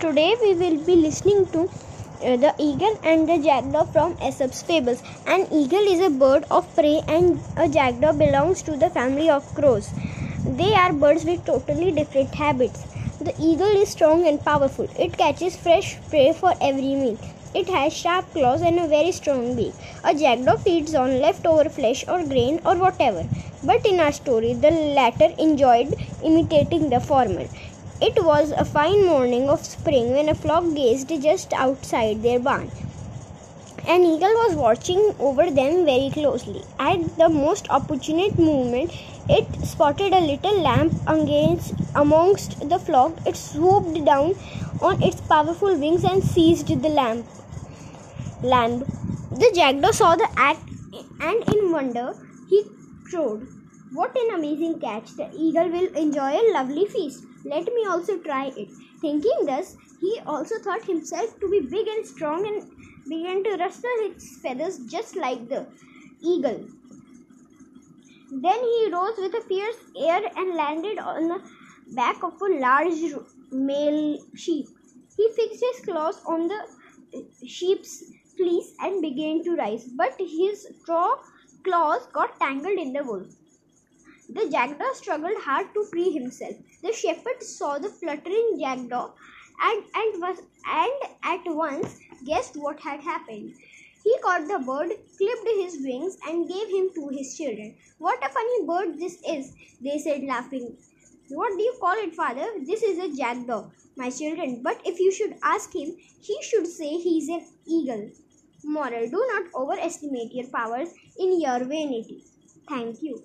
Today 0.00 0.32
we 0.40 0.54
will 0.54 0.76
be 0.86 0.94
listening 0.94 1.46
to 1.46 1.62
uh, 2.22 2.36
the 2.36 2.54
eagle 2.56 2.96
and 3.02 3.28
the 3.28 3.38
jackdaw 3.38 3.84
from 3.84 4.16
Aesop's 4.22 4.62
fables. 4.62 5.02
An 5.26 5.48
eagle 5.52 5.86
is 5.92 6.00
a 6.00 6.08
bird 6.08 6.44
of 6.52 6.72
prey 6.76 7.02
and 7.08 7.40
a 7.56 7.68
jackdaw 7.68 8.12
belongs 8.12 8.62
to 8.62 8.76
the 8.76 8.90
family 8.90 9.28
of 9.28 9.52
crows. 9.54 9.92
They 10.46 10.72
are 10.74 10.92
birds 10.92 11.24
with 11.24 11.44
totally 11.44 11.90
different 11.90 12.32
habits. 12.36 12.86
The 13.20 13.34
eagle 13.40 13.74
is 13.82 13.88
strong 13.88 14.24
and 14.28 14.44
powerful. 14.44 14.86
It 14.96 15.18
catches 15.18 15.56
fresh 15.56 15.96
prey 16.10 16.32
for 16.32 16.54
every 16.60 16.94
meal. 16.94 17.18
It 17.52 17.68
has 17.68 17.92
sharp 17.92 18.32
claws 18.32 18.62
and 18.62 18.78
a 18.78 18.86
very 18.86 19.10
strong 19.10 19.56
beak. 19.56 19.74
A 20.04 20.14
jackdaw 20.14 20.58
feeds 20.58 20.94
on 20.94 21.20
leftover 21.20 21.68
flesh 21.68 22.04
or 22.06 22.22
grain 22.22 22.60
or 22.64 22.76
whatever. 22.76 23.24
But 23.64 23.84
in 23.84 23.98
our 23.98 24.12
story, 24.12 24.54
the 24.54 24.70
latter 24.70 25.30
enjoyed 25.38 25.96
imitating 26.22 26.90
the 26.90 27.00
former. 27.00 27.46
It 28.00 28.22
was 28.22 28.52
a 28.52 28.64
fine 28.64 29.06
morning 29.06 29.50
of 29.50 29.64
spring 29.66 30.12
when 30.12 30.28
a 30.28 30.34
flock 30.34 30.62
gazed 30.72 31.08
just 31.20 31.52
outside 31.52 32.22
their 32.22 32.38
barn. 32.38 32.70
An 33.88 34.04
eagle 34.04 34.34
was 34.42 34.54
watching 34.54 35.16
over 35.18 35.50
them 35.50 35.84
very 35.84 36.08
closely. 36.12 36.62
At 36.78 37.16
the 37.16 37.28
most 37.28 37.68
opportune 37.70 38.34
moment, 38.38 38.92
it 39.28 39.46
spotted 39.66 40.12
a 40.12 40.20
little 40.20 40.60
lamb 40.60 40.92
against, 41.08 41.74
amongst 41.96 42.68
the 42.68 42.78
flock. 42.78 43.14
It 43.26 43.34
swooped 43.36 44.04
down 44.04 44.36
on 44.80 45.02
its 45.02 45.20
powerful 45.22 45.76
wings 45.76 46.04
and 46.04 46.22
seized 46.22 46.68
the 46.68 46.88
lamb. 46.88 47.24
lamb. 48.44 48.84
The 49.32 49.50
jackdaw 49.52 49.90
saw 49.90 50.14
the 50.14 50.28
act 50.36 50.62
and 51.20 51.42
in 51.52 51.72
wonder 51.72 52.14
he 52.48 52.64
crowed. 53.10 53.57
What 53.92 54.16
an 54.16 54.34
amazing 54.34 54.80
catch! 54.80 55.12
The 55.16 55.30
eagle 55.34 55.70
will 55.70 55.96
enjoy 55.96 56.32
a 56.38 56.52
lovely 56.52 56.86
feast. 56.86 57.24
Let 57.44 57.64
me 57.64 57.86
also 57.86 58.18
try 58.18 58.52
it. 58.56 58.68
Thinking 59.00 59.46
thus, 59.46 59.76
he 60.00 60.20
also 60.26 60.58
thought 60.58 60.84
himself 60.84 61.38
to 61.40 61.48
be 61.48 61.60
big 61.60 61.88
and 61.88 62.06
strong 62.06 62.46
and 62.46 62.70
began 63.08 63.42
to 63.44 63.56
rustle 63.56 63.98
its 64.00 64.40
feathers 64.40 64.78
just 64.86 65.16
like 65.16 65.48
the 65.48 65.66
eagle. 66.20 66.66
Then 68.30 68.60
he 68.60 68.90
rose 68.92 69.16
with 69.16 69.34
a 69.34 69.40
fierce 69.48 69.76
air 69.98 70.20
and 70.36 70.54
landed 70.54 70.98
on 70.98 71.28
the 71.28 71.40
back 71.94 72.22
of 72.22 72.34
a 72.42 72.58
large 72.60 73.14
male 73.50 74.18
sheep. 74.34 74.66
He 75.16 75.32
fixed 75.34 75.64
his 75.64 75.84
claws 75.86 76.22
on 76.26 76.48
the 76.48 76.60
sheep's 77.46 78.04
fleece 78.36 78.74
and 78.80 79.00
began 79.00 79.42
to 79.44 79.56
rise, 79.56 79.84
but 79.84 80.14
his 80.18 80.66
claws 80.84 82.06
got 82.12 82.38
tangled 82.38 82.78
in 82.78 82.92
the 82.92 83.02
wool. 83.02 83.24
The 84.28 84.48
jackdaw 84.48 84.92
struggled 84.92 85.38
hard 85.42 85.72
to 85.74 85.84
free 85.84 86.10
himself. 86.10 86.54
The 86.82 86.92
shepherd 86.92 87.42
saw 87.42 87.78
the 87.78 87.88
fluttering 87.88 88.58
jackdaw 88.60 89.12
and, 89.60 89.84
and, 89.94 90.20
was, 90.22 90.38
and 90.66 90.92
at 91.22 91.40
once 91.46 91.98
guessed 92.24 92.56
what 92.56 92.78
had 92.80 93.00
happened. 93.00 93.54
He 94.04 94.16
caught 94.22 94.46
the 94.46 94.58
bird, 94.58 94.90
clipped 95.16 95.48
his 95.62 95.82
wings, 95.82 96.18
and 96.26 96.48
gave 96.48 96.68
him 96.68 96.90
to 96.94 97.08
his 97.08 97.36
children. 97.36 97.76
What 97.98 98.24
a 98.24 98.28
funny 98.28 98.66
bird 98.66 98.98
this 98.98 99.18
is, 99.26 99.52
they 99.80 99.98
said, 99.98 100.22
laughing. 100.24 100.76
What 101.30 101.56
do 101.56 101.62
you 101.62 101.76
call 101.80 101.96
it, 101.96 102.14
father? 102.14 102.46
This 102.64 102.82
is 102.82 102.98
a 102.98 103.16
jackdaw, 103.16 103.70
my 103.96 104.10
children. 104.10 104.62
But 104.62 104.80
if 104.84 105.00
you 105.00 105.10
should 105.12 105.36
ask 105.42 105.74
him, 105.74 105.96
he 106.20 106.38
should 106.42 106.66
say 106.66 106.98
he 106.98 107.18
is 107.18 107.28
an 107.28 107.46
eagle. 107.66 108.10
Moral 108.64 109.08
Do 109.08 109.26
not 109.32 109.52
overestimate 109.54 110.32
your 110.32 110.48
powers 110.48 110.90
in 111.18 111.40
your 111.40 111.60
vanity. 111.60 112.24
Thank 112.68 113.02
you. 113.02 113.24